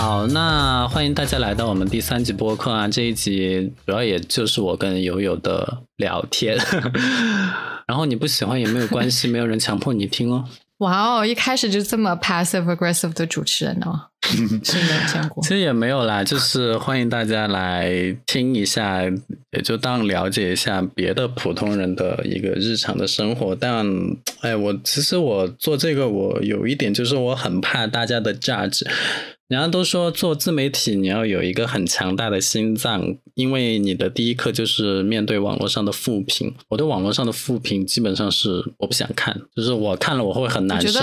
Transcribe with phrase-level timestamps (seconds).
[0.00, 2.88] 好，那欢迎大家来到我们第三集播客啊！
[2.88, 6.56] 这一集主要也就是我跟友友的聊天，
[7.86, 10.46] 然后你不喜欢也没有关系，没有人强迫你听哦。
[10.78, 14.08] 哇哦，一开始就这么 passive aggressive 的主持人哦，
[14.64, 15.42] 真没有见过。
[15.42, 17.92] 其实也没有啦，就是欢迎大家来
[18.24, 19.02] 听一下，
[19.50, 23.54] 也就当了解一下别的普通人的一个日常的生活。
[23.54, 23.86] 但
[24.40, 28.86] 哎，我其实我做这个，我有一点就是我很怕大家的价值。
[29.50, 36.54] 人家都说做自媒体你要有一个很强大的心脏，因为你的第一课就是面对网络上的负评。
[36.68, 41.00] 我对网络上的负评基本上是我不想看，就是我看了我会很难受。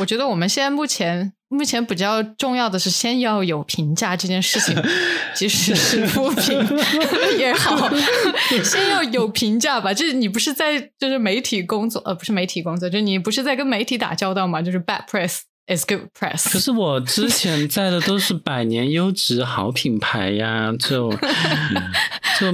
[0.00, 4.74] 我觉得我们现在目前目前比较重要的是先要有评价这件事情，
[5.32, 6.58] 即使是负评
[7.38, 7.88] 也好，
[8.64, 9.94] 先要有评价吧。
[9.94, 14.60] 就是你不是在就是媒体工作，呃，不是媒体工作，就你不是在跟媒体打交道嘛？
[14.60, 15.42] 就是 bad press。
[15.66, 16.50] Is good press。
[16.50, 22.46] 可是我之前在的都是百年优质好品牌呀，就就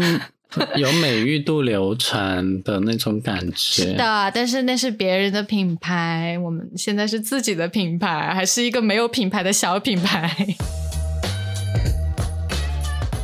[0.77, 3.55] 有美誉度流传的那种感觉。
[3.55, 10.35] 是的，但是那是别人的品牌，我们现在是自己的品牌，还是一个没有品牌的小品牌。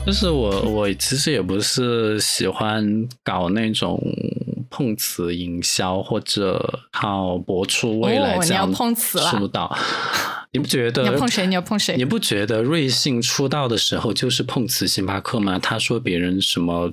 [0.07, 4.01] 就是我，我其实也不是喜欢搞那种。
[4.77, 9.75] 碰瓷营销或者靠博出未来这样出道，
[10.53, 11.01] 你不觉得？
[11.01, 11.47] 你要碰谁？
[11.47, 11.97] 你要碰谁？
[11.97, 15.59] 你不觉得瑞幸出道的时候就是碰瓷星巴克吗？
[15.59, 16.93] 他说别人什么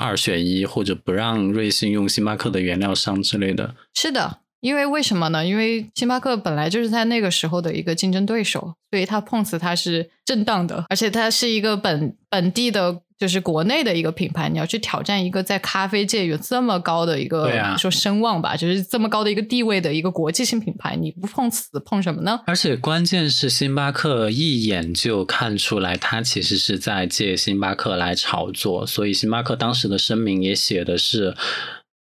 [0.00, 3.76] 二选一，或者不让瑞幸用星巴克的原料商之类的。
[3.94, 5.46] 是的，因为为什么呢？
[5.46, 13.00] 因为星巴克本来就是在那个时候的一个竞争对手，所以他碰瓷他是正当的，而且他是一个本本地的。
[13.22, 17.48] 就是国内的一个品牌，你要去挑战一个在咖啡界有这么高的一个
[17.78, 22.40] 说声望吧，就是这么高的一个地位的一个国际性品牌，你不碰瓷碰什么呢？
[22.48, 31.36] 而且关键是星巴克一眼就看出来，他其实是在借星巴克来炒作，所以星巴克当时的声明也写的是，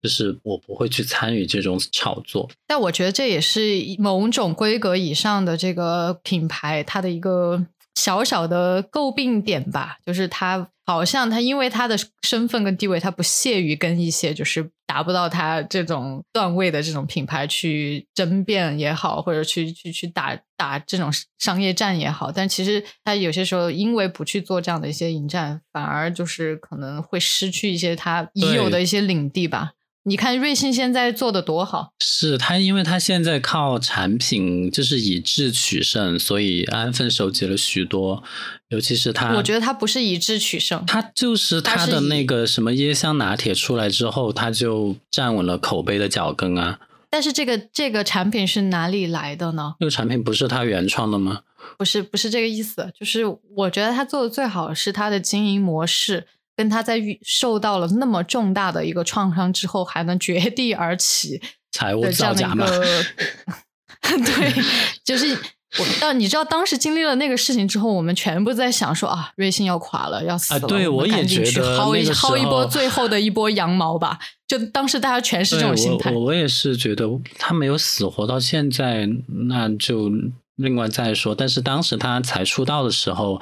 [0.01, 2.49] 就是我不会去参与这种炒作。
[2.65, 3.59] 但我觉得这也是
[3.97, 7.65] 某种规格以上的这个品牌它的一个
[7.99, 10.69] 小小的诟病点吧，就是他。
[10.89, 22.31] 好像他因为他的身份跟地位，他不屑于跟一些就是达不到他这种段位的这种品牌去争辩也好，或者去去去打打这种商业战也好。
[22.31, 29.73] 但其实他有些时候因为不去做这样的一些迎战，反而就是可能会失去一些他已有的一些领地吧。
[30.09, 38.23] 你看瑞幸现在做的多好，是他，因为他现在靠产品就是以质取胜，所以安分守己了许多，
[38.69, 46.79] 尤其是他，我觉得他不是以质取胜，他就是他的那个什么椰香拿铁出来之后，他就站稳了口碑的脚跟啊。
[47.11, 49.75] 但是这个这个产品是哪里来的呢？
[49.79, 51.41] 这个产品不是他原创的吗？
[51.77, 53.25] 不是，不是这个意思，就是
[53.55, 56.25] 我觉得他做的最好是他的经营模式。
[56.59, 62.65] 跟他在遇受到了那么重大的一个创伤之后，还能绝地而起， 财务造假吗？
[64.03, 64.63] 对，
[65.05, 65.33] 就是
[65.79, 65.85] 我。
[66.01, 74.19] 但你知道，当时经历了那个事情之后，我们全部在想说啊，瑞幸要垮了，要死了，对，我也觉得薅一薅一波最后的一波羊毛吧。
[74.45, 76.11] 就当时大家全是这种心态。
[76.11, 77.05] 我我也是觉得
[77.37, 79.07] 他没有死活到现在，
[79.47, 80.11] 那就
[80.57, 81.33] 另外再说。
[81.33, 83.39] 但是当时他才出道的时候。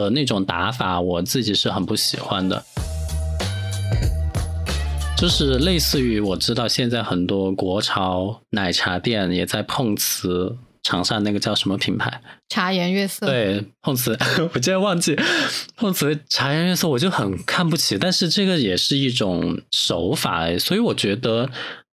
[0.00, 2.64] 的那种打法，我自己是很不喜欢的，
[5.16, 12.20] 就是类似于我知道现在很多国潮奶茶店也在碰瓷长沙那个叫什么品牌？
[12.48, 13.26] 茶颜悦色。
[13.26, 14.16] 对，碰瓷，
[14.54, 15.18] 我竟然忘记
[15.76, 17.98] 碰瓷茶颜悦色，我就很看不起。
[17.98, 21.50] 但是这个也是一种手法，所以我觉得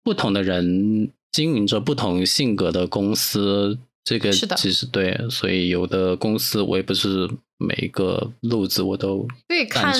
[0.03, 3.77] 不同的人经营着不同性格的公司。
[4.05, 9.93] 这个其实对，所以有的公司我也不是每一个路子我都对看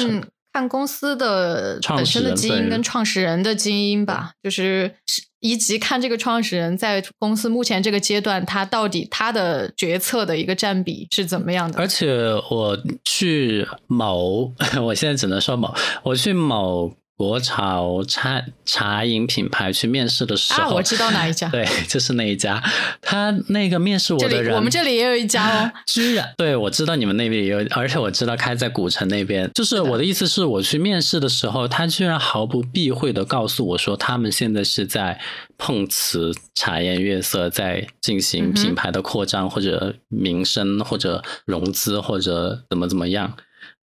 [0.52, 4.96] 看公司的本身的基因跟创始人的基因吧，就是
[5.40, 11.78] 以及看这个创始人在公司目前这个阶段他到底他的决策的一个占比是怎么样的。
[11.78, 12.10] 而且
[12.50, 14.52] 我去某，
[14.82, 15.74] 我现在只能说某，
[16.04, 16.92] 我去某。
[17.20, 22.64] 国潮茶茶饮品牌去面试的时候，啊，我知道哪一家， 对，就是那一家。
[23.02, 25.72] 他那个面试我的人，我们这里也有一家哦。
[25.86, 29.52] 居然，对我知道你们那边也有，而且我知道开在古城那边。
[29.54, 35.20] 就是我的意思是，我去面试的时候，他居然毫不避讳的告诉我说，他们现在是在
[35.58, 43.36] 碰瓷茶颜悦色，在进行品牌的扩张或者名声或者融资或者怎么怎么样。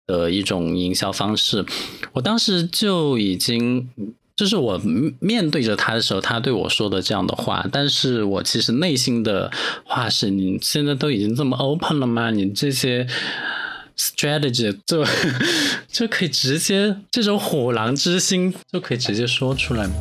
[0.07, 1.65] 的一种营销方式，
[2.13, 3.89] 我当时就已经
[4.35, 4.77] 就是我
[5.19, 9.51] 面对着他的时候，他对我说的这样的话，但是我其实内心的
[9.85, 12.31] 话是：你现在都已经这么 open 了吗？
[12.31, 13.07] 你这些
[13.97, 15.05] strategy 就
[15.89, 19.93] 就可以直接这种虎狼之心就可以直接说出来吗？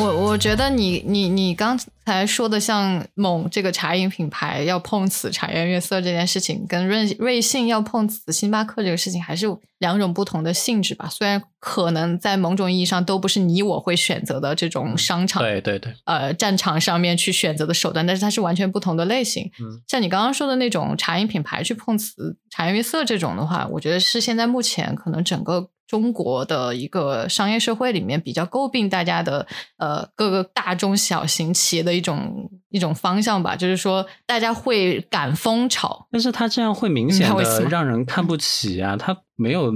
[0.00, 9.46] 我我觉得你你你刚才说的像某这个茶饮品牌要碰瓷茶颜悦色这件事情，跟瑞瑞幸要碰瓷星巴克这个事情还是
[9.78, 11.08] 两种不同的性质吧。
[11.08, 19.44] 虽然可能在某种意义上都不是你我会选择的这种商场，对对对，呃，战场上面去选择的手段，但是它是完全不同的类型。
[19.60, 25.70] 嗯，像你刚刚说的那种茶饮品牌去碰瓷茶颜悦色这种的话，我觉得是现在目前可能整个。
[25.92, 29.46] 中国的一个商业社会里面比较诟病大家的
[29.76, 39.70] 呃各个大中小型企业的一种一种方向吧，就是说大家会赶风潮，但是他这样会明显的让人看不起啊，他没有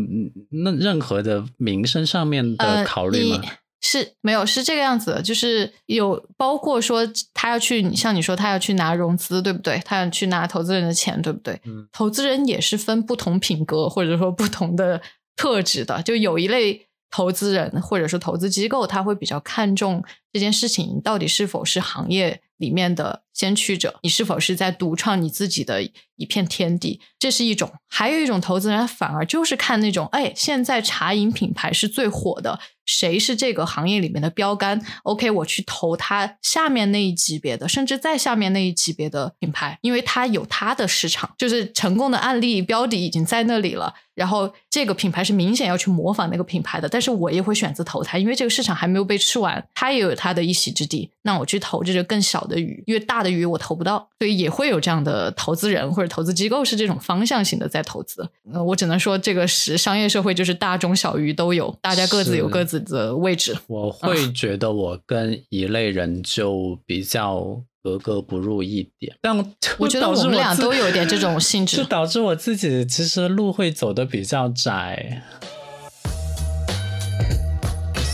[0.64, 3.42] 那任何的名声上面的考虑吗？
[3.82, 9.78] 是没有，是这个样子的，就是有包括说他要去像你说他要去拿融资，对不对？
[9.84, 11.60] 他要去拿投资人的钱，对不对？
[11.66, 15.02] 嗯，投资人也是分不同品格或者说不同的。
[15.36, 20.02] 特质的，就有一类投资人或者说投资机构，他会比较看重
[20.32, 25.82] 这件事情到底是否是行业里面的先驱者，你是否是在独创你自己的
[26.16, 43.94] 一片天地，这是一种；还有一种投资人反而就是看那种，哎，现在茶饮品牌是最火的，谁是这个行业里面的标杆？OK，我去投他下面那一级别的，甚至在下面那一级别的品牌，因为他有他的市场，就是成功的案例标的已经在那里了。
[44.16, 51.10] 然后这个品牌是明显要去模仿那个品牌的，但是我也会选择投它，因为这个市场还没有被吃完，它也有它的一席之地。
[51.22, 58.26] 那我去投这个更小的鱼，因为大的鱼我投不到，所以也会有这样的投资人或者投资机构是这种方向型的在投资。
[58.52, 63.54] 呃，我只能说这个是商业社会，就是大中小鱼都有，大家各自有各自的位置。
[63.66, 67.62] 我会觉得我跟一类人就比较。
[67.86, 69.36] 格格不入一点，但
[69.78, 75.22] 我觉得我们俩都有点这种 性质，就导致我自己其实路会走的比较窄。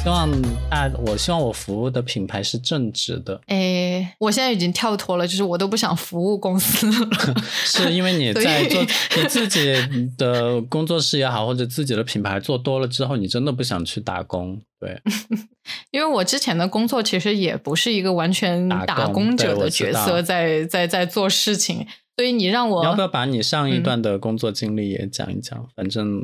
[0.03, 0.29] 希望
[0.69, 3.41] 大，我希望我服务的品牌是正直的。
[3.47, 7.09] 哎，我现在已经跳脱了，就是我都不想服务公司了。
[7.65, 8.83] 是因为你在做
[9.17, 9.73] 你自己
[10.19, 14.61] 的工作室也好，或者自己的品牌做多了之后，你真的不想去打工。
[14.81, 15.01] 对，
[15.93, 21.87] 因为我之前的工作其实也不是一个完全打工者的角色，在在在做事情。
[22.17, 25.67] 所以你让我要不要把你上一段的工作经历也讲一讲？
[25.75, 26.23] 反正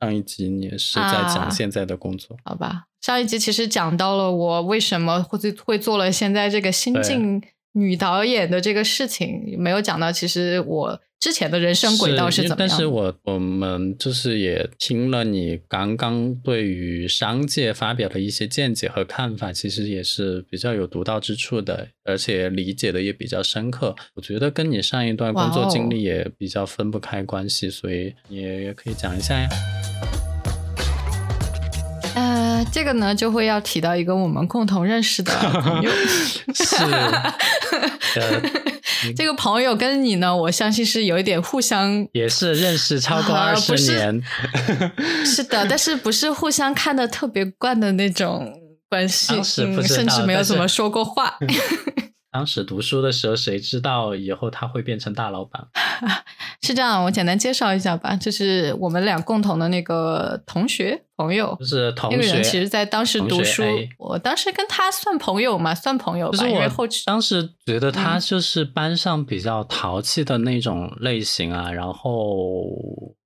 [0.00, 2.84] 上一集你也是在讲现在的工作，好吧？
[3.00, 7.42] 上一集其实讲到了我为什么会会做了现在这个新晋
[7.72, 11.00] 女导演的这个事情，没有讲到其实我。
[11.18, 12.68] 之前的人生轨道是怎么样？
[12.68, 23.96] 但是我我们就是也听了你刚刚对于商界发表的一些见解和看法，其实也是比较有独到之处的，而且理解的也比较深刻。
[24.14, 29.48] 我觉得跟你上一段工作经历也比较分不开关系，所以你也可以讲一下呀。
[32.14, 35.90] 呃，这个呢就会要提到一个我们共同认识的朋友，
[36.54, 36.76] 是。
[39.16, 44.22] 这个朋友跟你呢，我相信是有一点互相，也是认识超过二十年，
[45.24, 48.52] 是的，但是不是互相看的特别惯的那种
[48.88, 51.38] 关系，甚至没有怎么说过话。
[52.36, 55.66] 当时读书的时候，谁知道以后他会变成大老板？
[56.60, 58.14] 是这样，我简单介绍一下吧。
[58.14, 62.16] 就是我们俩共同的那个同学朋友，就是同学。
[62.18, 63.62] 那个人其实，在当时读书，
[63.96, 66.46] 我当时跟他算朋友嘛，算朋友吧。
[66.46, 72.66] 因为后期当时觉得他就是班上比较淘气的那种类型啊，然后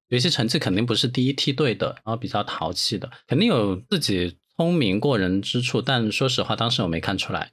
[0.09, 4.37] 学习成绩肯定不是第一梯队的，然后比较淘气的，肯定有自己。
[4.61, 7.49] 聪明过人之处，但说实话，当时我没看出来。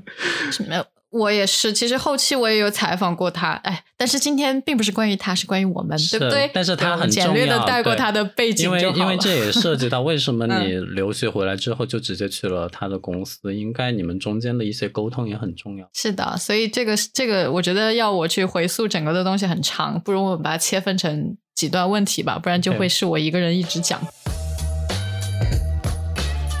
[0.68, 1.72] 没有，我也是。
[1.72, 6.50] 其实后期我也有采访过他，哎，但是今天并不是关于他，是关于我们，对不对？
[6.52, 15.88] 但是他很简略的带过他的背景，因为因为这也涉及到为什么 你留学回来之后就直接去了他的公司，应该你们中间的一些沟通也很重要。
[15.94, 23.98] 是的，所以这个这个，我觉得要我去回溯整个的东西很长，不如我们把它切分成几段问题吧，不然就会是我一个人一直讲。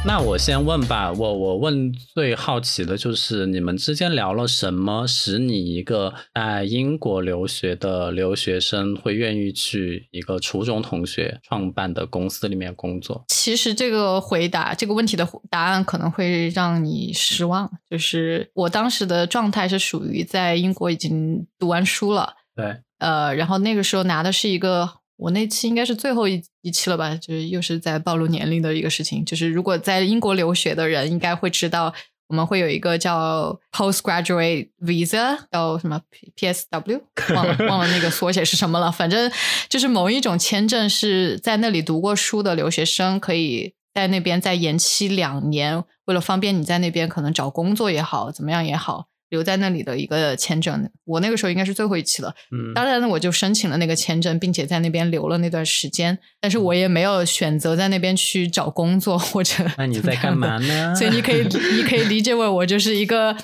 [0.04, 13.24] 那我先问吧，我我问最好奇的就是你们之间聊了什么，使你一个在英国留学的留学生会愿意去一个初中同学创办的公司里面工作？
[13.28, 25.01] 其实这个回答这个问题的答案可能会让你失望，就是我当时的状态是属于在英国已经读完书了，对，呃，然后那个时候拿的是一个。
[25.22, 29.24] 我那期应该是最后一一期了吧，就是又是在暴露年龄的一个事情。
[29.24, 31.94] 就是如果在英国留学的人，应该会知道
[32.26, 36.00] 我们会有一个叫 postgraduate visa，叫什么
[36.36, 37.00] PSW，
[37.34, 38.90] 忘了忘了那个缩写是什么了。
[38.90, 39.30] 反正
[39.68, 49.06] 就是某一种签证是在那里读过书的留学生可以在那边再延期两年，为了方便你在那边可能找工作也好，怎么样也好。
[49.32, 52.34] 留在那里的一个签证，我那个时候应该是最后一期了。
[52.50, 56.18] 嗯，当然呢，我就申请了那个签证，并且在那边留了那段时间。
[56.38, 59.64] 但是我也没有选择在那边去找工作或者。
[59.78, 60.94] 那你在干嘛呢？
[60.94, 61.40] 所以你可以，
[61.74, 63.34] 你可以理解为我就是一个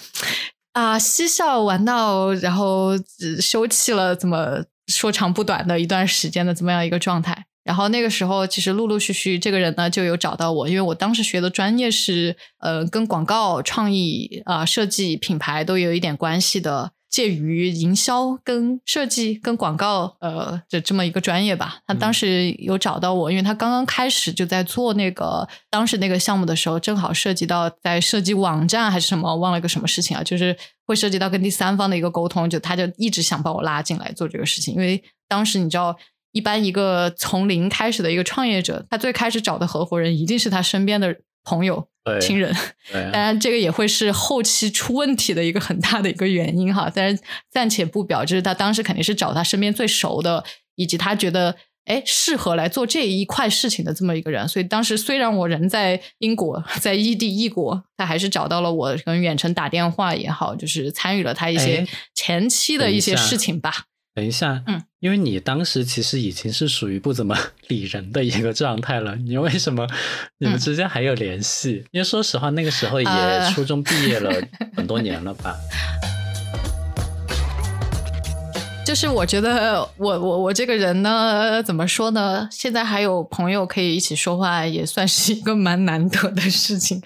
[0.75, 2.91] 啊嬉笑玩闹，然后
[3.41, 7.47] 休憩了这么说长不短的一段时间的这么样一个状态。
[7.69, 21.81] 然后那个时候，其实陆陆续续这个人呢就有找到我，因为我当时学的专业是呃跟广告创意啊设计品牌都有一点关系的，介于营销跟设计跟广告呃的这么一个专业吧。
[21.87, 30.57] 他当时有找到我，因为他刚刚开始就在做那个当时那个项目的时候，正好涉及到在设计网站还是什么，忘了个什么事情啊，就是
[30.87, 35.95] 会涉及到跟第三方的一个沟通，就他就一直想把我拉进来做这个事情，因为当时你知道。
[36.33, 41.89] 一般一个从零开始的一个创业者，他最开始找的合伙人一定是他身边的朋友、
[42.21, 42.55] 亲人。
[42.93, 46.91] 当然，这个也会是后期出问题的一个很大的一个原因哈。
[46.95, 50.45] 但是暂且不表，就是他当时肯定是找他身边最熟的，
[50.75, 51.57] 以及他觉得
[51.87, 54.47] 哎适合来做这一块事情的这么一个人。
[54.47, 63.87] 所以当时虽然我人在英国，在异地异国，他还是找到了我，跟远程打电话也好，就是参与了他一些前期的一些事情吧。
[64.19, 69.87] 等一下，嗯，因为你当时其实已经是属于不怎么理人的一个状态了， 你为什么
[70.39, 71.85] 你们之间还有联系？
[71.93, 73.07] 因为说实话，那个时候也
[73.55, 74.33] 初中毕业了
[74.75, 75.55] 很多年了吧？
[78.85, 82.49] 就是我觉得我我我这个人呢，怎么说呢？
[82.51, 87.01] 现在还有朋友可以一起说话，也算是一个蛮难得的事情。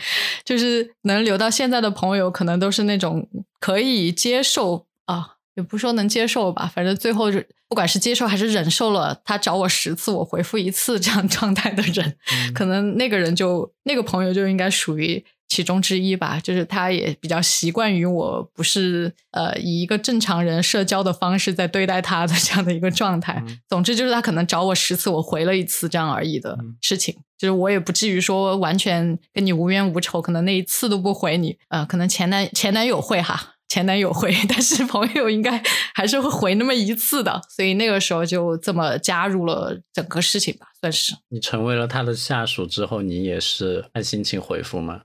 [0.47, 3.29] 就是能留到现在的朋友，可能都是那种
[3.61, 5.35] 可以接受啊。
[5.55, 7.27] 也不说能接受吧，反正最后
[7.69, 12.17] 不管是接受还是忍受了，他找我十次，我回复一次这样 状态的人，
[12.55, 16.39] 可能那个人就那个朋友就应该属于其中之一吧。
[16.43, 23.43] 就是他也比较习惯于我不是呃以一个正常人社交的方式在对待他的 这样的一个状态。
[23.69, 27.17] 总之就是他可能找我十次，我回了一次这样而已的事情。
[27.39, 31.59] 就是我也不至于说完全跟你无冤无仇，可能那一次都不回你。
[31.69, 33.52] 呃，可能前男前男友会哈。
[33.73, 35.63] 前男友回， 但是朋友应该
[35.95, 41.15] 还是会回那么一次的，所以那个时候就这么加入了整个事情吧，算是。
[41.31, 45.01] 你成为了他的下属之后，你也是按心情回复吗？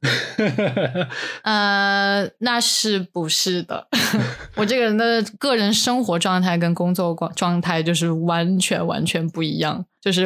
[1.47, 3.87] 呃，那是不是的？
[4.57, 10.25] 我这个人的个人生活状态跟工作状状态就是完全完全不一样，就是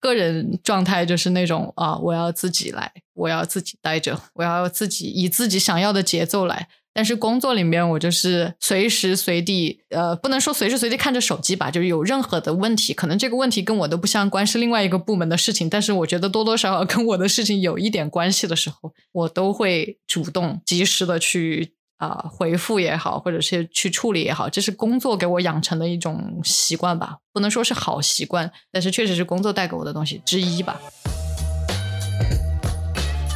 [0.00, 6.68] 个人状态就是那种啊，我要自己来，我要自己待着，我要自己以自己想要的节奏来。
[6.94, 30.78] 但是工作里面，我就是随时随地，呃，不能说随时随地看着手机吧，就是有任何的问题，可能这个问题跟我都不相关，是另外一个部门的事情，但是我觉得多多少少跟我的事情有一点关系的时候，我都会主动及时的去啊回复也好，或者是去处理也好，这是工作给我养成的一种习惯吧，不能说是好习惯，但是确实是工作带给我的东西之一吧。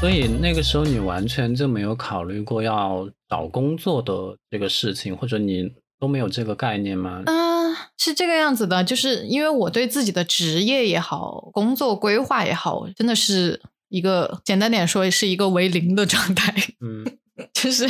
[0.06, 4.12] 所以那个时候你完全就没有考虑过要找工作的
[4.48, 7.24] 这个事情，或者你都没有这个概念吗？
[7.26, 16.54] 嗯，是这个样子的，就是因为我对自己的职业也好，工作规划也好，真的是一个简单点说，是一个为零的状态。
[16.80, 17.18] 嗯。
[17.52, 17.86] 就是，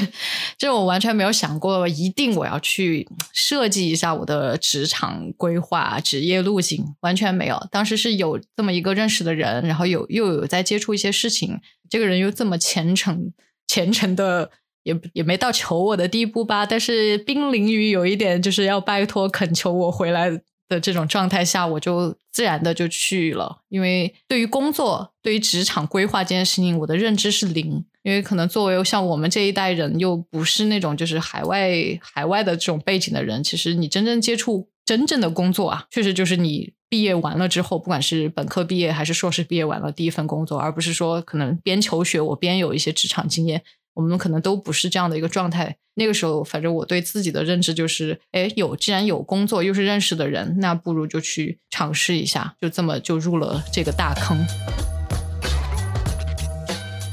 [0.59, 7.67] 就我完全没有想过，一定我要去设计一下我的职场规划、职业路径，完全没有。
[7.71, 13.33] 当时是有这么一个认识的人，然后有又有在接触一些事情，这个人又这么虔诚，
[13.69, 14.51] 虔诚的
[14.83, 20.41] 也也没到求我的地步吧，但是濒临于有一点就是要拜托恳求我回来。
[20.69, 23.63] 的这种状态下，我就自然的就去了。
[23.69, 27.85] 因为对于工作、对于职场规划这件事情，我的认知是零。
[28.07, 43.65] 因为可能作为像我们这一代人，又不是那种就是海外海外的这种背景的人，其实你真正接触真正的工作啊，确实就是你毕业完了之后，不管是本科毕业还是硕士毕业完了第一份工作，而不是说可能边求学我边有一些职场经验。
[43.95, 45.75] 我们可能都不是这样的一个状态。
[45.95, 52.55] 那个时候，反正我对自己的认知就是：哎，有既然有工作，又是认识的人，那不如就去尝试一下。
[52.61, 54.96] 就这么就入了这个大坑。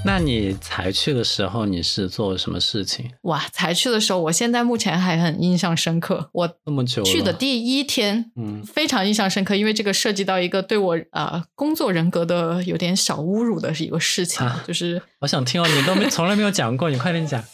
[0.06, 3.10] 那你才去的时候，你是做什么事情？
[3.22, 6.30] 哇，才去的时候，我现在目前还很印象深刻。
[6.34, 17.42] 我那么久去的第一天，嗯，非常印象深刻，因为这个涉及到一个对我啊工作人格的有点小侮辱的一个事情，啊就是我想听哦，你都没从来没有讲过，你快点讲。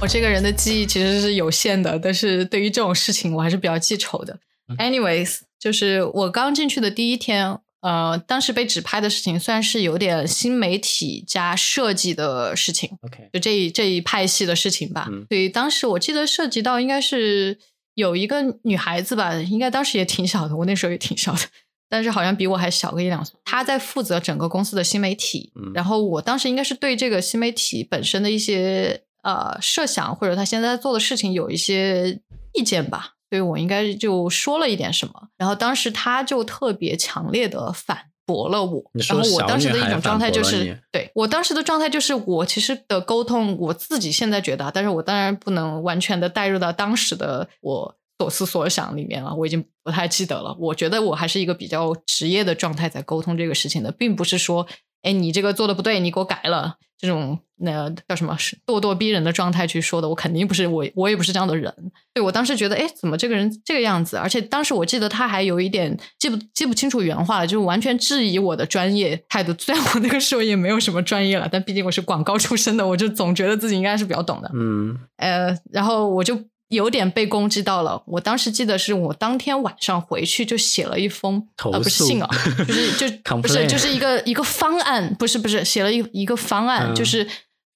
[0.00, 4.38] 我这个人的记忆其实是有限的，但是对于这种事情我还是比较记仇的。
[4.78, 15.08] Anyways，就是我刚进去的第一天，呃，当时被指派的事情算是有点新媒体加设计的事情，OK，就这一这一派系的事情吧。
[15.10, 17.58] 嗯所以当时我记得涉及到应该是
[17.94, 21.40] 有一个女孩子吧，应该当时也挺小的，我那时候也挺小的。
[21.88, 32.20] 但是好像比我还小个一两岁，她在负责整个公司的新媒体，嗯然后我当时应该是对这个新媒体本身的一些呃设想或者她现在在做的事情有一些
[32.52, 50.54] 意见吧，所以我应该就说了一点什么，然后当时他就特别强烈的反驳了我然后我当时的一种状态就是，对我当时的状态就是我其实的沟通，我自己现在觉得啊，但是我当然不能完全的带入到当时的我所思所想里面了，我已经不太记得了。
[50.60, 54.66] 我觉得我还是一个比较职业的状态在沟通这个事情的，并不是说，
[55.02, 60.08] 哎，你这个做的不对，你给我改了这种那叫什么是咄咄逼人的状态去说的。
[60.08, 61.74] 我肯定不是我，我也不是这样的人。
[62.12, 64.16] 对我当时觉得，哎，怎么这个人这个样子？
[64.18, 69.54] 而且当时我记得他还有一点记不记不清楚原话了，就是完全质疑我的专业态度。
[69.58, 74.50] 虽然我那个时候也没有什么专业了，但毕竟我是广告出身的，我就总觉得自己应该是比较懂的。
[74.54, 76.38] 嗯呃，然后我就
[76.70, 78.02] 有点被攻击到了。
[78.06, 82.28] 我当时记得是我当天晚上回去就写了一封啊呃不是信啊，
[82.66, 87.26] 就是就不是就是一个一个方案，不是不是写了一一个方案，嗯就是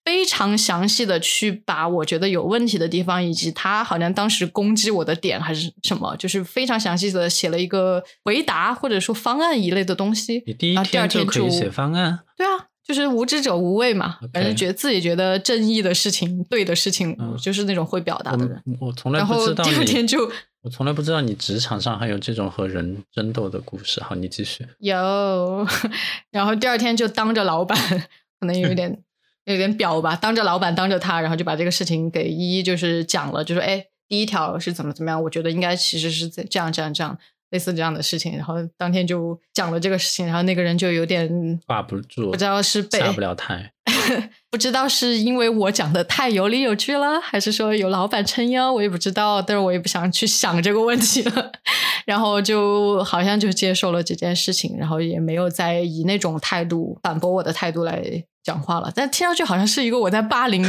[0.05, 10.43] 非常详细的去把我觉得有问题的地方，以及他好像当时攻击我的点还是什么，就是非常详细的写了一个回答或者说方案一类的东西。
[10.47, 18.63] 你第一天就可以写方案，对啊，就是无知者无畏嘛反正觉得自己觉得正义的事情、对的事情，就是那种会表达的人。
[18.79, 24.03] 我从来然后不知道第二天，就我从来不知道你职场上还有这种和人争斗的故事。
[24.03, 24.67] 好，你继续。
[24.81, 25.67] 有，
[26.31, 27.79] 然后第二天就当着老板，
[28.39, 29.03] 可能有一点
[29.47, 37.19] 有点表吧，当着老板当着他，然后就把这个事情给一一就是讲了，就说哎，第一条是怎么怎么样，我觉得应该其实是这这样这样这样。
[37.55, 41.31] 类似这样的事情，然后当天就讲了这个事情，然后那个人就有点
[41.69, 43.71] 挂不住，不知道是被下不了台。
[44.51, 49.41] 不知道是因为我讲的太有理有据了，还是说有老板撑腰，我也不知道。
[49.41, 51.53] 但是我也不想去想这个问题了，
[52.05, 58.03] 然后就好像就接受了这件事情，然后也没有再以那种态度反驳我的态度来
[58.45, 58.93] 讲话了。
[58.95, 60.65] 但听上去好像是一个我在霸凌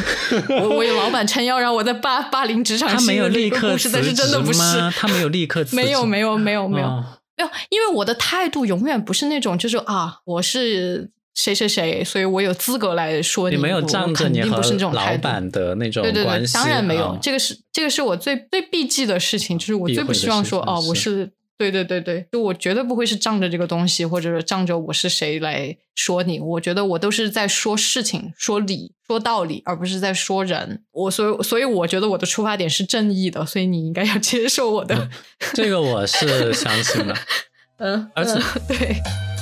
[0.49, 4.59] 我，我有老板撑腰，然后我在霸霸凌职场他没有立刻辞个故事，但是真的不是，
[4.97, 6.87] 他没有立刻 辞职，没有没有没有没有。
[6.87, 7.05] 哦
[7.37, 15.17] 没有，因为我的态度永远不是那种，就是啊，我是谁谁谁，所以我有资格来说你没有我仗着你不是那种老。
[15.17, 26.39] 板的那种对对对，当然没有，啊这个是这个是我最最避忌的事情，就是我最不希望说哦，我是对对对对，就我绝对不会是仗着这个东西，或者是仗着我是谁来说你。
[26.39, 30.83] 我觉得我都是在说事情、说理、说道理，而不是在说人。
[30.91, 35.09] 我所以所以我觉得我的出发点是正义的，所以你应该要接受我的。
[35.53, 37.15] 这个我是相信的。
[37.79, 39.34] 嗯，而且嗯对。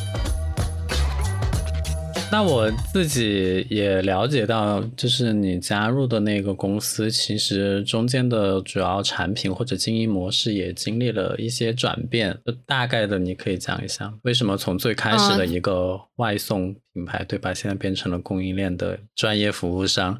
[2.33, 12.35] 那我自己也了解到，就是你加入的那个公司，其实中间的主要产品或者经营模式也经历了一些转变。
[12.43, 20.19] 就大概的，你可以讲一下，为什么从最开始的嗯一个外送品牌，对吧，现在变成了供应链的专业服务商？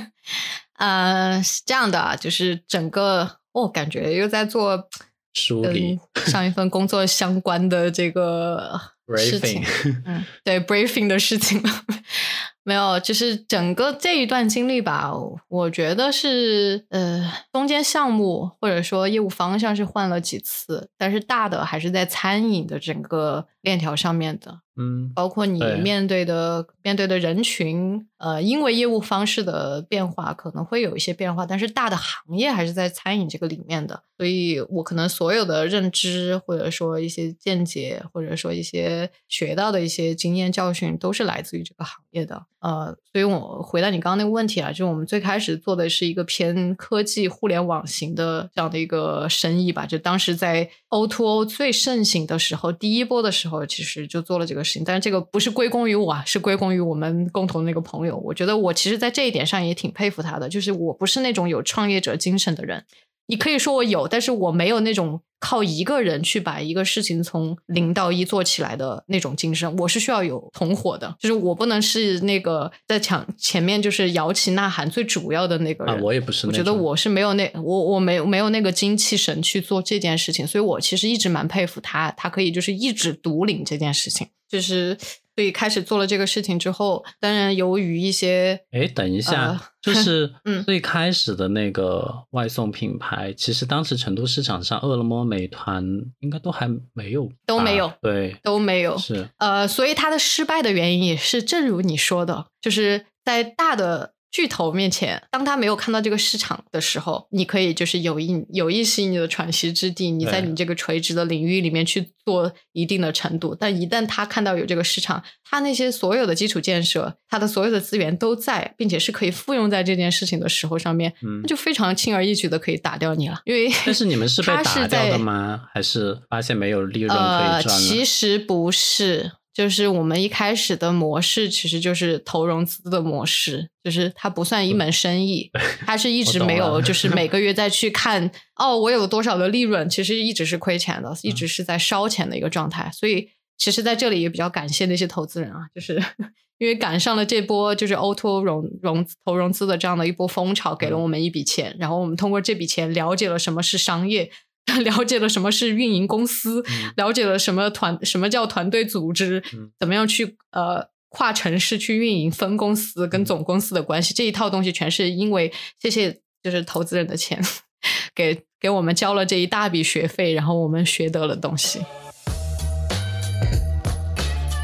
[0.80, 4.86] 呃，是这样的啊，就是整个我、感觉又在做跟
[5.34, 8.80] 梳理上一份工作相关的这个
[9.18, 9.62] 事情
[10.06, 11.70] 嗯，对 briefing 的事情了。
[12.66, 15.12] 没有，就是整个这一段经历吧，
[15.48, 24.60] 我觉得是呃，中间项目或者说业务方向是换了几次，但是大的还是在餐饮的整个链条上面的。
[24.76, 42.46] 嗯包括你面对的面对的人群，呃，因为业务方式的变化可能会有一些变化，但是大的行业还是在餐饮这个里面的，所以我可能所有的认知或者说一些见解，或者说一些学到的一些经验教训，都是来自于这个行业的。
[42.64, 58.16] 呃，所以我回答你刚刚那个问题啊，就我们最开始做的是一个偏科技互联网型的这样的一个生意吧，就当时在 O to O 最盛行的时候，第一波的时候，其实就做了这个事情，但是这个不是归功于我啊，是归功于我们共同的那个朋友。
[58.16, 62.82] 我觉得我其实，在这一点上也挺佩服他的，就是我不是那种有创业者精神的人。
[63.26, 75.94] 你可以说我有，但是我没有那种靠一个人去把一个事情从零到一做起来的那种精神，我是需要有同伙的，就是我不能是那个在抢前面就是摇旗呐喊最主要的那个人。
[75.94, 76.52] 啊，我也不是我。
[76.52, 84.96] 觉得我是没有那我我没有没有那个精气神去做这件事情，所以我其实一直蛮佩服他，他可以就是一直独领这件事情，就是
[85.36, 95.84] 所以开始做了这个事情之后，当然由于一些哎，等一下，呃就 是嗯最开始的那个外送品牌，其实当时成都市场上，饿了么、美团
[96.20, 99.28] 应该都还没有，都没有对，都没有，是。
[99.38, 113.54] 呃，所以它的失败的原因也是正如你说的，就是在大的巨头面前，当他没有看到这个市场的时候，你可以就是有意有意识你的喘息之地，你在你这个垂直的领域里面去做一定的程度。
[113.54, 125.62] 但一旦他看到有这个市场，他那些所有的基础建设，他的所有的资源都在，并且是可以复用在这件事情的时候上面，嗯那就非常轻而易举的可以打掉你了，因为 但是你们是被打掉的在吗？
[125.72, 127.80] 还是发现没有利润可呃，以赚呃？
[127.80, 135.48] 其实不是，就是我们一开始的模式其实就是投融资的模式，就是它不算一门生意，
[135.86, 142.90] 它是 一直没有，就是每个月再去看 哦，我有多少的利润，其实一直是亏钱的，一直是在烧钱的一个状态。
[142.92, 146.02] 所以，其实在这里也比较感谢那些投资人啊，就是
[146.58, 154.32] 因为赶上了这波就是 O to 融融投融资的这样的一波风潮，给了我们一笔钱，然后我们通过这笔钱了解了什么是商业。
[154.84, 167.40] 了解了什么是运营公司，嗯了解了什么团什么叫团队组织，嗯怎么样去呃跨城市去运营分公司跟嗯总公司的关系，这一套东西全是因为谢谢就是投资人的钱
[168.14, 171.80] 给给我们交了这一大笔学费，然后我们学得了东西。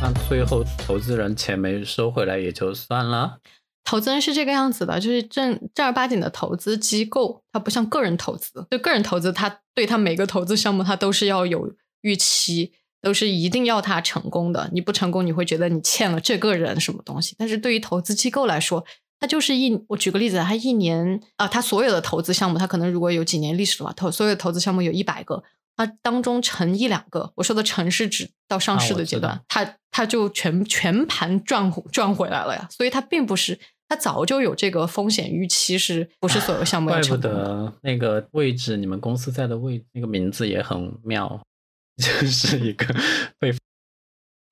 [0.03, 3.39] 那最后投资人钱没收回来也就算了。
[3.91, 8.65] 投资人是这个样子的，就是正正儿八经的投资机构，它不像个人投资。
[8.71, 11.73] 就个人投资，它对他每个投资项目，它都是要有
[12.03, 12.73] 预期，
[13.03, 14.71] 都是一定要他成功的。
[14.73, 17.35] 你不成功，你会觉得你欠了这个人什么东西。
[17.37, 18.85] 但是对于投资机构来说，
[19.19, 25.43] 它就是一，我举个例子，它一年啊，它所有的投资项目，它可能如果有几年历史的话，投所有的投资项目有一百个，
[25.75, 32.69] 它当中成一两个，我说的成是指到上市的阶段，道它它就全全盘赚回赚回来了呀。
[32.71, 33.59] 所以它并不是，
[33.91, 37.37] 它早就有这个风险预期，是不是所有项目要怪不成功的？
[37.37, 41.41] 得那个位置，你们公司在的位那个名字也很妙，
[41.99, 42.87] 就是一个
[43.41, 43.53] 被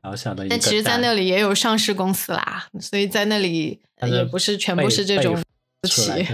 [0.02, 0.50] 小小的一个。
[0.50, 5.40] 但其实，在那里也有上市公司啦，所以在那里也不是全部被是这种
[5.84, 6.10] 私企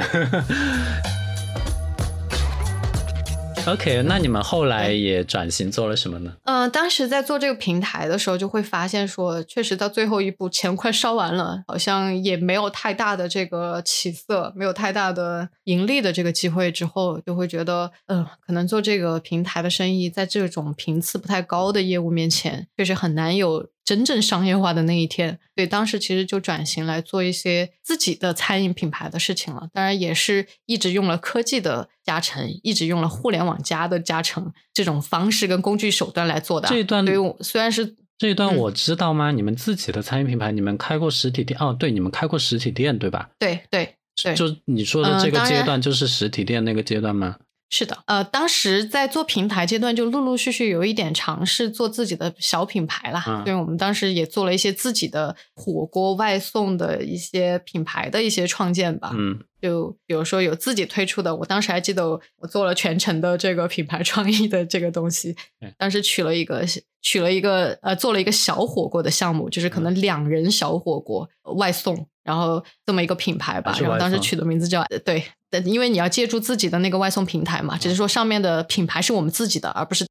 [3.67, 6.35] OK，那你们后来也转型做了什么呢？
[6.45, 16.71] 嗯、当时在做这个平台的时候，就会发现说，确实到最后一步，钱快烧完了，好像也没有太大的这个起色，没有太大的盈利的这个机会。
[16.71, 25.39] 之后就会觉得，嗯、可能做这个平台的生意，在这种频次不太高的业务面前，确实很难有真正商业化的那一天。
[25.55, 29.69] 所以当时其实就转型来做一些自己的餐饮品牌的事情了。
[29.73, 36.71] 当然也是一直用了科技的加成，一直用了互联网加的加成这种方式跟工具手段来做的啊。
[36.71, 39.33] 这一段所以我虽然是这一段嗯我知道吗？
[39.33, 41.59] 你们自己的餐饮品牌，你们开过实体店？
[41.61, 43.31] 哦，对，你们开过实体店，对吧？
[43.39, 47.37] 对对对就你说的嗯这个阶段，就是实体店那个阶段吗？
[47.71, 53.25] 是的，呃，当时在做平台阶段，就陆陆续续有一点尝试做自己的小品牌啦。
[53.27, 59.11] 嗯所以我们当时也做了一些自己的火锅外送的一些品牌的一些创建吧。
[59.15, 66.65] 嗯，就比如说有自己推出的，我当时还记得我做了全程的这个品牌创意的这个东西对，当时取了一个
[67.03, 80.07] 取了一个呃做了一个小火锅的项目，就是可能两人小火锅外送，然后这么一个品牌吧然后当时取的名字叫呃对，但因为你要借助自己的那个外送平台嘛，只是说上面的品牌是我们自己的，而不是。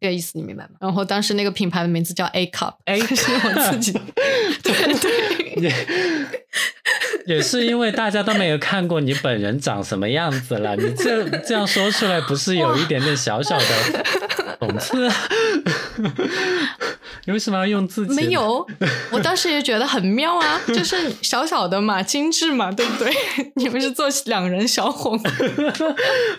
[0.00, 0.70] 这个意思你明白吗？
[0.80, 3.92] 然后当时那个品牌的名字叫 A Cup，A 是我自己，
[4.62, 5.74] 对 对，也
[7.26, 13.64] 也是因为大家都没有看过你本人长什么样子了，你这这样说出来，不是有一点点小小的
[14.60, 15.10] 讽刺？
[17.24, 18.14] 你为什么要用自己？
[18.14, 18.66] 没，有，
[19.10, 23.12] 我当时也觉得很妙啊，就是小小的嘛，精致嘛，对不对？
[23.56, 25.30] 你们是做两人小火锅，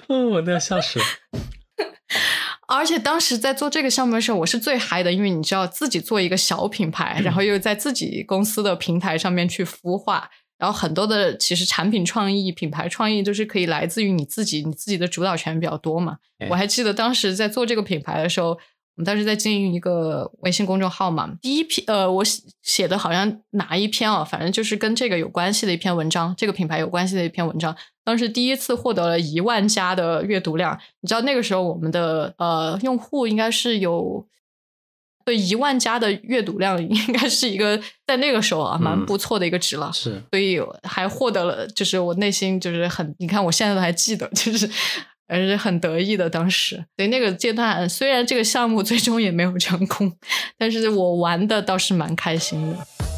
[0.07, 1.05] 哦， 我都要笑死了。
[2.67, 16.17] 而且当时在做这个项目的时候，我是最嗨的，因为你知道自己做一个小品牌，然后又在自己公司的平台上面去孵化，然后很多的其实产品创意、品牌创意都是可以来自于你自己，你自己的主导权比较多嘛。
[16.39, 18.57] 哎我还记得当时在做这个品牌的时候，
[18.95, 22.23] 我们当时在经营一个微信公众号嘛，第一篇呃，我
[22.61, 27.75] 写的好像哪一篇啊，反正就是跟这个有关系的一篇文章，这个品牌有关系的一篇文章。
[28.03, 34.27] 当时第一次获得了一万加的阅读量，你知道那个时候我们的呃用户应该是有
[35.23, 39.89] 对一万加的阅读量，应该是一个在那个时候啊蛮不错的一个值了。
[39.93, 44.69] 是，所以还获得了，就是我内心就是很，你看我现在都还记得，就是。
[45.31, 50.11] 还是很得意的，当时，所以那个阶段，虽然这个项目 最终也没有成功，
[50.57, 53.10] 但是我玩的倒是蛮开心的。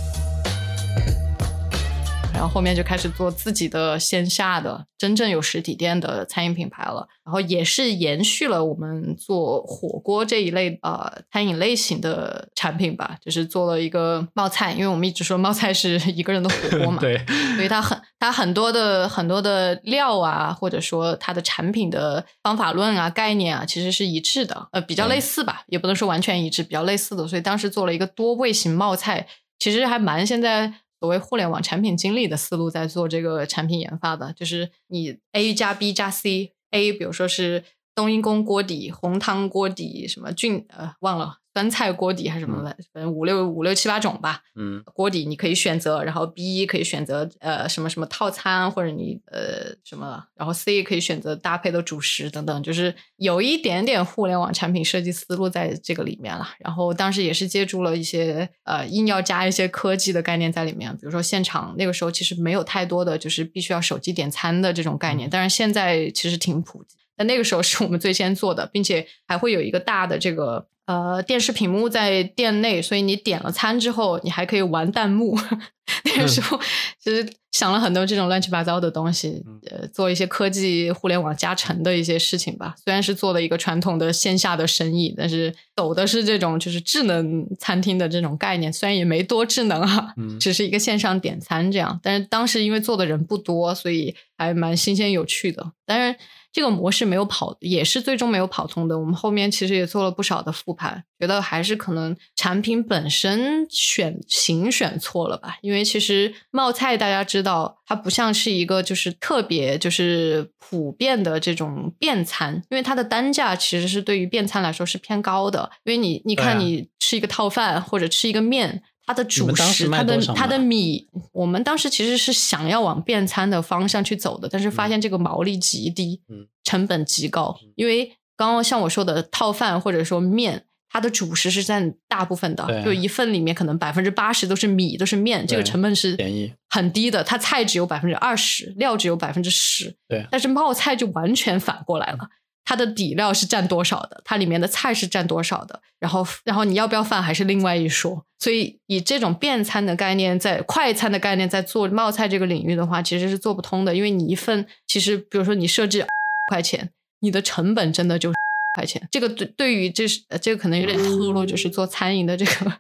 [2.44, 17.18] 然后后面就开始做自己的线下的真正有实体店的餐饮品牌了，然后也是延续了我们做火锅这一类呃餐饮类型的产品吧，就是做了一个冒菜，因为我们一直说冒菜是一个人的火锅嘛， 对，
[17.56, 29.28] 所以它很它很多的很多的料啊，或者说它的产品的方法论啊概念啊，其实是一致的，呃，比较类似吧，也不能说完全一致，比较类似的，所以当时做了一个多味型冒菜，
[29.58, 30.74] 其实还蛮现在。
[31.04, 41.40] 所谓互联网产品经理的思路，在做这个产品研发的，就是你 A 加 B 加 C，A 比如说是冬阴功锅底、红汤锅底，什么菌呃忘了。
[41.54, 44.42] 酸菜锅底还是什么的，反正五六五六七八种吧。
[44.56, 56.50] 嗯，锅底你可以选择，然后 B 可以选择呃什么什么套餐，或者你呃什么，然后 C 可以选择搭配的主食等等，就是有一点点互联网产品设计思路在这个里面了。
[56.60, 66.98] 然后当时也是借助了一些呃硬要加一些科技的概念在里面，比如说现场那个时候其实没有太多的就是必须要手机点餐的这种概念，但是现在其实挺普及。
[67.16, 70.68] 但那个时候是我们最先做的，并且还会有一个大的这个。
[70.86, 75.34] 呃，电视屏幕在店内，所以你点了餐之后，你还可以玩弹幕。
[76.04, 76.60] 那个时候
[77.00, 82.76] 其实想了很多这种乱七八糟的东西，呃，做一些科技互联网加成的一些事情吧。
[82.84, 91.98] 虽然是做了一个传统的线下的生意，但是走的是这种就是智能餐厅的这种概念，虽然也没多智能啊， 只是一个线上点餐这样。
[92.04, 95.72] 但是当时因为做的人不多，所以还蛮新鲜有趣的。
[95.86, 96.18] 当然。
[96.54, 98.98] 这个模式没有跑，也是最终没有跑通的。
[98.98, 105.58] 我们后面其实也做了不少的复盘，觉得还是可能产品本身选型选错了吧。
[105.62, 115.72] 因为其实冒菜大家知道，它不像是一个就是特别就是普遍的这种便餐，因为它的单价其实是对于便餐来说是偏高的。
[115.84, 118.84] 因为你你看你吃一个套饭或者吃一个面。
[119.06, 127.58] 它的主食，它的它的米，我们当时其实是想要往便餐的方向去走的，但是发现这个毛利极低，嗯成本极高。
[127.76, 137.24] 因为刚刚像我说的套饭或者说面，它的主食是占大部分的，就一份里面可能百分之八十都是米都是面，这个成本是便宜很低的。
[137.24, 140.26] 它菜只有百分之二十，料只有百分之十，对。
[140.32, 142.30] 但是冒菜就完全反过来了。
[142.66, 144.22] 它的底料是占多少的？
[144.24, 145.82] 它里面的菜是占多少的？
[146.00, 148.26] 然后，然后你要不要饭还是另外一说。
[148.40, 153.96] 所以，以这种便餐的概念，在快餐的概念，在做冒菜这个领域的话，其实是做不通的。
[153.96, 156.06] 因为你一份，其实比如说你设置
[156.50, 156.90] 块钱，
[157.22, 158.32] 你的成本真的就
[158.76, 159.08] 块钱。
[159.12, 162.74] 这个对对于这是这个可能有点透露，就是做餐饮的这个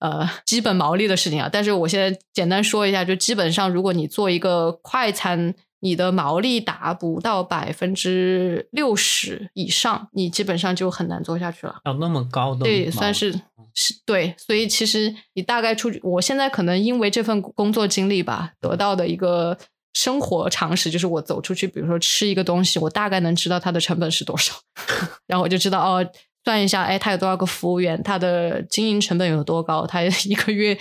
[0.00, 1.48] 呃基本毛利的事情啊。
[1.50, 5.54] 但是我现在简单说一下，就基本上如果你做一个快餐。
[5.86, 11.76] 你的毛利达不到百分之六十以上，你基本上就很难做下去了。
[11.84, 13.32] 要那么高的，对，算是
[13.72, 14.34] 是，对。
[14.36, 19.56] 所以其实你大概出去，我现在可能因为这份工作经历吧，得到的一个
[19.92, 24.52] 生活常识就是，我走出去，比如说吃一个东西，我大概能知道它的成本是多少，
[25.28, 26.04] 然后我就知道哦，
[26.44, 30.76] 算一下，哎，他有多少个服务员，他的经营成本有多高，他一个月，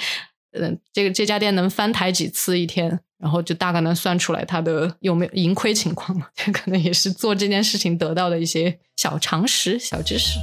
[0.54, 3.00] 嗯，这个这家店能翻台几次一天。
[3.26, 10.38] 然后就大概能算出来它的有没有盈亏情况了，这 可能也是做这件事情得到的一些小常识、小知识。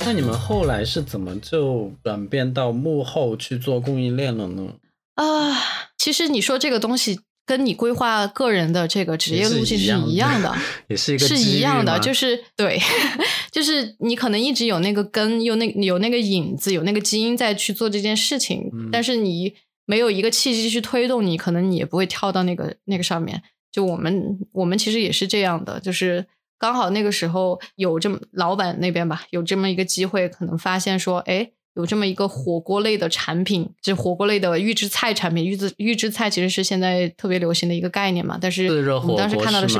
[0.00, 4.72] 那你们后来是怎么就转变到幕后去做供应链了呢？
[5.14, 5.54] 啊，
[5.96, 10.52] 其实你说这个东西跟你规划个人的这个职业路径是一样的，
[10.88, 12.80] 也是一个是一样的，就是对，
[13.52, 19.54] 就是你可能一直有那个根，有那有那个影子，有那个基因在去做这件事情，但是你。
[19.88, 23.42] 没有一个契机去推动你，可能你也不会跳到那个那个上面。
[23.72, 26.26] 就我们我们其实也是这样的，就是
[26.58, 35.46] 刚好那个时候有这么老板那边吧，有这么一个机会，可能发现说，哎，有这么一个火锅类的产品，就火锅类的预制菜产品。
[35.46, 39.78] 预制预制菜其实是现在特别流行的一个概念嘛，但是我们当时看到的是，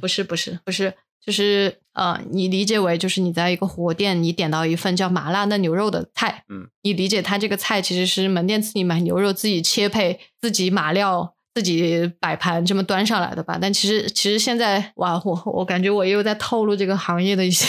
[0.00, 0.94] 不是不是不是。
[1.24, 13.56] 就是呃，你理解为就是你在一个火锅店，你点到一份叫麻辣嫩牛肉的菜，嗯，你理解它这个菜其实是门店自己买牛肉，自己切配，自己码料，自己摆盘这么端上来的吧。
[13.60, 17.66] 但其实其实现在哇，我我感觉我又在透露这个行业的一些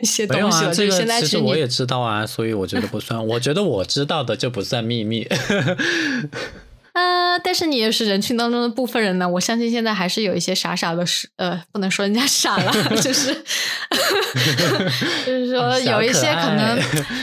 [0.00, 0.72] 一些东西了。
[0.72, 3.26] 这个现在其实我也知道啊，所以我觉得不算。
[3.26, 5.26] 我觉得我知道的就不算秘密。
[6.94, 9.28] 呃，但是你也是人群当中的部分人呢。
[9.28, 13.34] 我相信现在还是有一些傻傻的，是呃，不能说人家傻了， 就是
[15.26, 16.78] 就是说有一些可能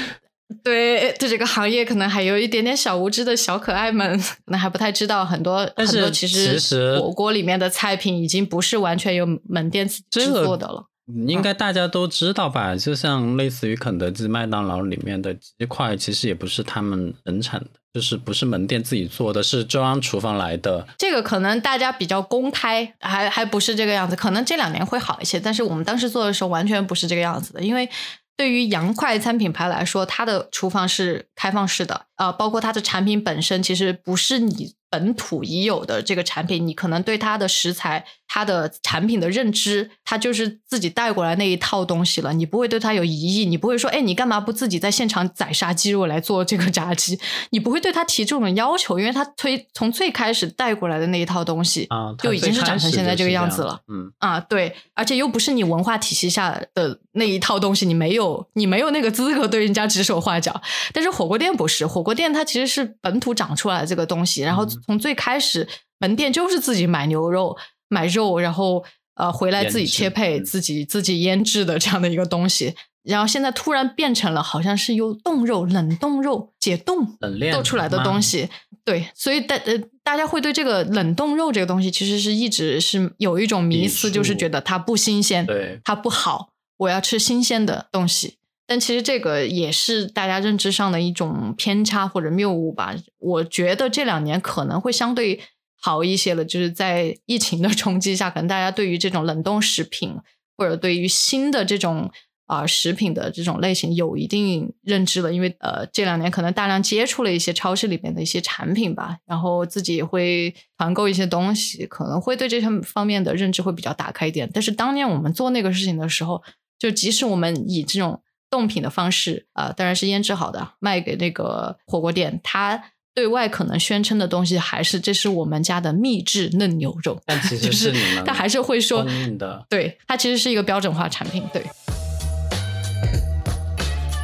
[0.63, 10.88] 对对这个行业可能还有一点点小无知的小可爱们，可能还不太知道很多很多其实火锅里面的菜品已经不是完全由门店制作的了。
[11.27, 12.75] 应该大家都知道吧？
[12.75, 17.67] 就像类似于肯德基、麦当劳里面的鸡块，其实也不是他们生产的。
[17.91, 20.87] 就是不是门店自己做的，是中央厨房来的。
[20.99, 24.15] 这个可能大家比较公开，还还不是这个样子。
[24.15, 27.61] 可能这两年会好一些，但是我们当时做的时候完全不是这个样子的。
[27.61, 27.89] 因为
[28.37, 38.05] 对于洋快餐品牌来说，它的厨房是开放式的，呃，包括它的产品本身其实不是你本土已有的这个产品，你可能对它的食材。
[38.31, 42.31] 他的产品的认知，他就是自己带过来那一套东西了。
[42.31, 47.19] 你不会对他有疑义，你不会说，哎，你干嘛不自己在现场宰杀鸡肉来做这个炸鸡？
[47.49, 53.81] 你不会对他提这种要求，因为他推从最开始带过来的那一套东西啊，就已经是长成现在这个样子了。
[53.87, 60.61] 嗯啊，对，而且又不是你文化体系下的那一套东西，你没有，你没有那个资格对人家指手画脚。
[60.93, 67.57] 但是火锅店不是，火锅店它其实是本土长出来的这个东西，然后从最开始门店就是自己买牛肉。
[67.89, 77.17] 买肉，然后呃回来自己切配，自己自己腌制的这样的一个东西，然后现在突然变成了好像是用冻肉、冷冻肉解冻
[77.51, 78.47] 做出来的东西。
[78.85, 79.73] 对，所以大呃
[80.03, 88.37] 大家会对这个冷冻肉这个东西，其实是一直是有一种迷思，就是觉得它不新鲜，对，它不好，我要吃新鲜的东西。
[88.65, 92.95] 但其实这个也是大家认知上的一种偏差或者谬误吧。
[93.17, 95.41] 我觉得这两年可能会相对。
[95.81, 100.13] 好一些了，就是在疫情的冲击下，可能大家对于这种冷冻食品
[100.57, 102.11] 或者对于新的这种
[102.47, 114.49] 啊食品的这种类型有一定认知了，因为呃这两年可能大量接触了一些超市里面的一些产品吧，然后自己也会团购一些东西，可能会对这些方面的认知会比较打开一点。
[114.53, 116.43] 但是当年我们做那个事情的时候，
[116.77, 122.91] 就即使我们以这种冻品的方式啊，当然是腌制好的卖给那个火锅店，它。
[123.13, 127.93] 对外可能宣称的东西还是这是我们家的秘制嫩牛肉，但其实 是
[128.25, 129.05] 他还是会说，
[129.37, 131.63] 的，对，它其实是一个标准化产品，对。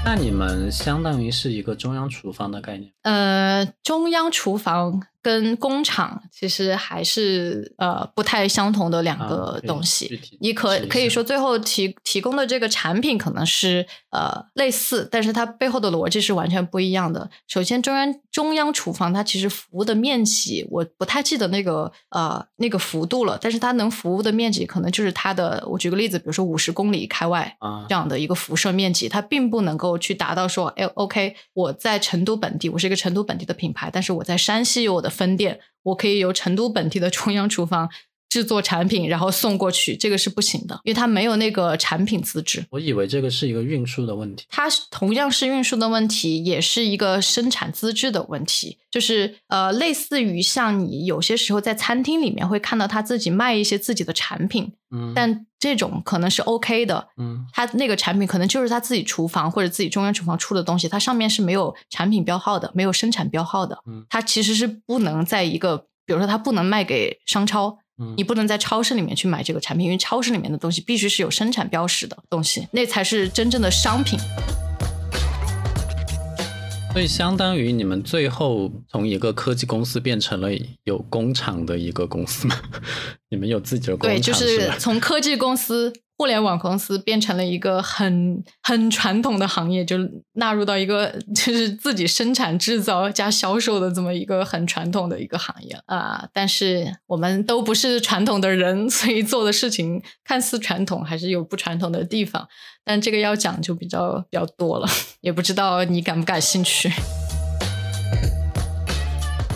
[0.05, 2.91] 那你们相当于是一个中央厨房的概念？
[3.01, 5.01] 呃，中央厨房。
[5.25, 10.21] 跟工厂其实还是呃不太相同的两个东西。
[10.39, 17.27] 你可可以说最后提提供的这个产品可能是呃类似，但是它背后的逻辑是完全不一样的。
[17.47, 25.65] 首先，中央中央厨房它其实服务的面积我不太记得那个呃那个幅度了，但是它能服务的面积可能就是它的。
[25.65, 27.57] 我举个例子，比如说五十公里开外
[27.89, 35.14] 这样的一个辐射面积，它并不能够去达到说，哎，OK，我在成都本地，我是一个成都本地的品牌，但是我在山西有我的。
[35.15, 37.89] 分店，我可以由成都本地的中央厨房
[38.29, 42.65] 制作产品，然后送过去，这个是不行的，因为它没有那个产品资质。
[42.69, 48.77] 我以为这个是一个运输的问题，它同样是运输的问题，也是一个生产资质的问题。
[48.91, 67.84] 就是呃，类似于像你有些时候在餐厅里面会看到他自己卖一些自己的产品，嗯，但这种可能是 OK 的，嗯，他那个产品可能就是他自己厨房或者自己中央厨房出的东西，它上面是没有产品标号的，没有生产标号的，嗯，它其实是不能在一个，比如说它不能卖给商超，嗯，
[68.17, 74.19] 你不能在超市里面去买这个产品，因为超市里面的东西必须是有生产标识的东西，那才是真正的商品。
[76.91, 80.49] 所以，相当于你们最后从一个科技公司变成了
[80.83, 82.57] 有工厂的一个公司吗？
[83.29, 84.17] 你们有自己的工厂？
[84.17, 85.93] 对，就是从科技公司。
[86.17, 89.97] 互联网公司变成了一个很很传统的行业，就
[90.33, 96.27] 纳入到一个就是自己生产制造加销售的这么一个很传统的一个行业啊。
[96.31, 102.47] 但是我们都不是传统的人，所以做的事情看似传统，还是有不传统的地方。
[102.85, 104.87] 但这个要讲就比较比较多了，
[105.21, 106.89] 也不知道你感不感兴趣。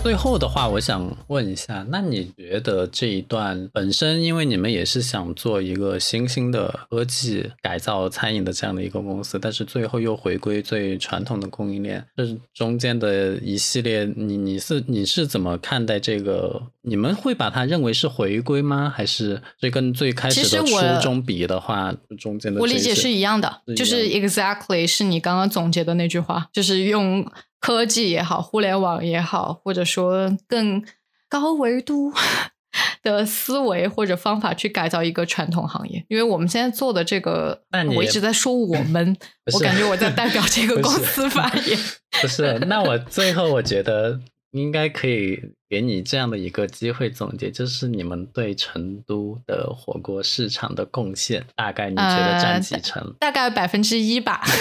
[0.01, 16.63] 最后的话，我想问一下，那你觉得这一段本身，因为你们也是想做一个新兴的科技改造餐饮的这样的一个公司，但是最后又回归最传统的供应链，这中间的一系列，你你是你是怎么看待这个？
[16.81, 18.89] 你们会把它认为是回归吗？
[18.89, 27.29] 还是这跟最开始的初衷比的话，中间的我理解是一样的，就是 exactly 是你刚刚总结的那句话，就是用。
[27.59, 30.83] 科技也好，互联网也好，或者说更
[31.27, 32.13] 高维度
[33.03, 36.05] 的思维或者方法去改造一个传统行业。
[36.07, 37.63] 因为我们现在做的这个，
[37.95, 39.15] 我一直在说我们，
[39.53, 41.77] 我感觉我在代表这个 公司发言。
[42.21, 44.19] 不是，那我最后我觉得。
[44.51, 45.39] 应该可以
[45.69, 53.13] 给你这样的一个机会总结，就是你们对成都的火锅市场的贡献，大概你觉得占几成？
[53.19, 54.41] 大概百分之一吧。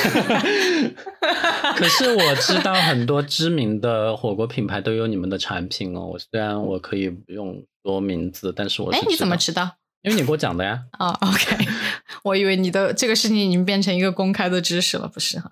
[1.77, 6.01] 可是我知道很多知名的火锅品牌都有你们的产品哦。
[6.01, 9.77] 我虽然我可以不用说名字，但是我哎，你怎么知道？
[10.03, 10.83] 因为你给我讲的呀。
[10.99, 11.67] 啊， OK，
[12.25, 15.51] 我以为你的这个事情已经变成一个公开的知识了，不是哈？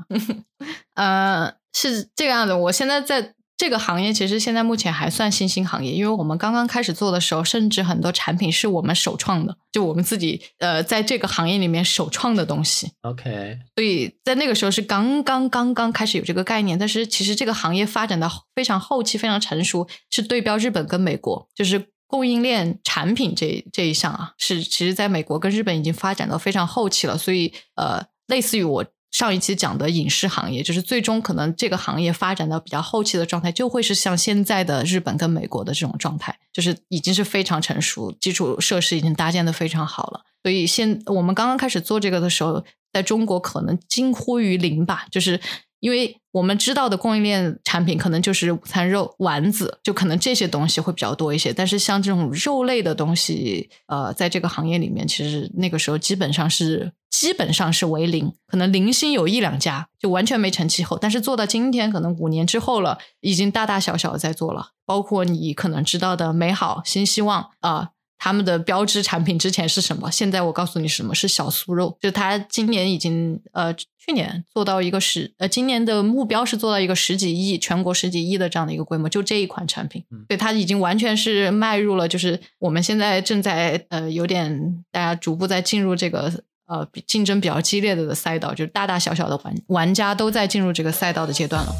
[0.95, 2.53] 呃，是这个样子。
[2.53, 3.32] 我现在在。
[3.57, 12.93] 这个行业其实现在目前还算新兴行业，因为我们刚刚开始做的时候，甚至很多产品是我们首创的，就我们自己呃在这个行业里面首创的东西。
[13.01, 28.85] OK，所以在那个时候是刚刚刚刚开始有这个概念，但是其实这个行业发展到非常后期、非常成熟，是对标日本跟美国，就是供应链产品这这一项啊，是其实在美国跟日本已经发展到非常后期了，所以呃，类似于我。
[29.11, 40.23] 上一期讲的影视行业，就是最终可能这个行业发展到比较后期的状态，就会是像现在的日本跟美国的这种状态，就是已经是非常成熟，基础设施已经搭建的非常好了。
[40.43, 45.41] 所以现我们刚刚开始做这个的时候，在中国可能近乎于零吧，就是。
[45.81, 51.53] 因为我们知道的供应链产品可能就是午餐肉、丸子，就可能这些东西会比较多一些。
[51.53, 60.99] 但是像这种肉类的东西，呃，在这个行业里面，其实那个时候基本上是基本上是为零，可能零星有一两家就完全没成气候。
[60.99, 67.91] 但是做到今天，可能五年之后了，已经大大小小在做了，包括你可能知道的美好、新希望啊。
[68.19, 70.11] 他们的标志产品之前是什么？
[70.11, 71.97] 现在我告诉你，什么是小酥肉？
[72.01, 86.33] 就他今年已经呃，去年做到一个十呃，今年的目标是做到一个十几亿全国十几亿的这样的一个规模，就这一款产品，对，它已经完全是迈入了，就是我们现在正在呃，有点大家逐步在进入这个
[86.67, 91.73] 呃竞争比较激烈的的赛道，就是大大小小的玩玩家都在进入这个赛道的阶段了。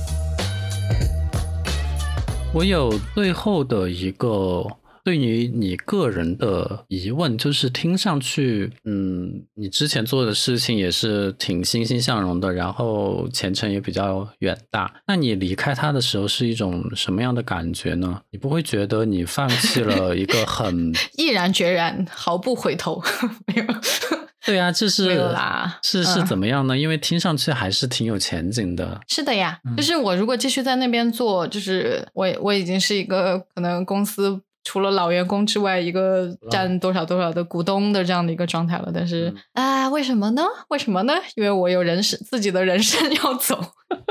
[2.53, 4.67] 我有最后的一个。
[5.07, 14.93] 对于你个人的疑问，就是听上去，嗯，你之前做的事情也是挺欣欣向荣的，然后前程也比较远大。
[15.07, 18.21] 那你离开他的时候是一种什么样的感觉呢？
[18.33, 23.01] 你不会觉得你放弃了一个很 毅然决然、毫不回头？
[23.47, 23.65] 没有。
[24.45, 26.77] 对啊，这是啦，是是怎么样呢？
[26.77, 29.01] 因为听上去还是挺有前景的。
[29.07, 34.43] 是的呀，就是我如果继续在那边做，就是我我已经是一个可能公司。
[34.67, 38.91] 除了老员工之外，一个占多少多少的股东的这样的一个状态了。
[38.93, 40.43] 但是啊，为什么呢？
[40.71, 41.15] 为什么呢？
[41.37, 43.57] 因为我有人生自己的人生要走，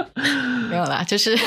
[0.71, 1.37] 没有啦，就是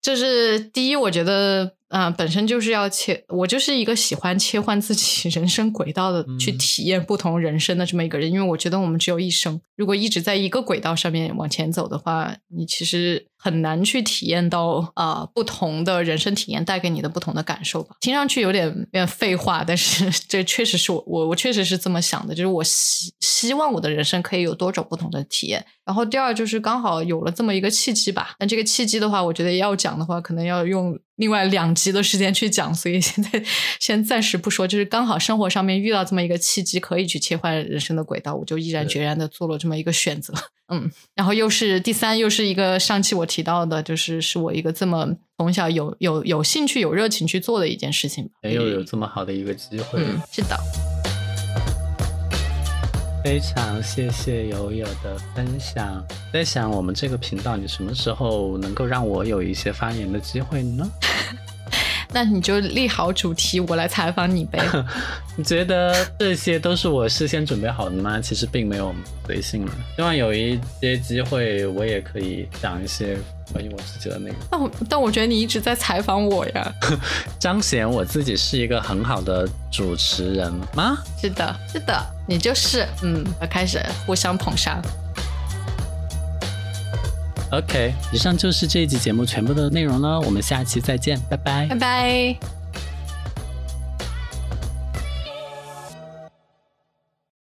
[0.00, 1.74] 就是第一，我觉得。
[1.88, 8.30] 啊，本身就是要切，我就是一个喜欢切换自己人生轨道的，去体验不同人生的这么一个人。
[8.30, 17.96] 因为我觉得我们只有一生，如果一直在一个轨道上面往前走的话，你其实很难去体验到啊不同的人生体验带给你的不同的感受吧。
[18.00, 25.64] 听上去有点有点废话，但是 这确实是我我我确实是这么想的，就是我希希望我的人生可以有多种不同的体验。
[25.84, 28.34] 然后第二就是刚好有了这么一个契机吧。
[28.38, 30.98] 那这个契机的话，我觉得要讲的话，可能要用。
[31.16, 33.42] 另外两集的时间去讲，所以现在
[33.80, 34.68] 先暂时不说。
[34.68, 40.32] 就是刚好生活上面遇到这么一个契机，可以去切换人生的轨道，我就毅然决然的做了这么一个选择。
[40.68, 45.08] 嗯，然后又是第三，又是一个上期我提到的，就是是我一个这么
[45.38, 48.30] 从小有有有兴趣、有热情去做的一件事情。
[48.42, 50.56] 没有有这么好的一个机会，嗯，是的。
[53.24, 56.02] 非常谢谢友友的分享。
[56.32, 60.88] 在想我们这个频道，你什么时候能够让我有一些发言的机会呢？
[62.12, 64.58] 那你就立好主题，我来采访你呗。
[65.36, 68.20] 你觉得这些都是我事先准备好的吗？
[68.20, 68.94] 其实并没有
[69.26, 69.72] 随性了。
[69.96, 73.16] 希望有一些机会，我也可以讲一些
[73.52, 74.34] 关于我自己的那个。
[74.50, 76.74] 但我但我觉得你一直在采访我呀，
[77.38, 80.98] 彰显我自己是一个很好的主持人吗？
[81.20, 82.86] 是的，是的，你就是。
[83.02, 84.80] 嗯，开始互相捧杀。
[87.50, 92.57] OK，以上就是这一集节目全部的内容了，我们下期再见，拜拜，拜拜。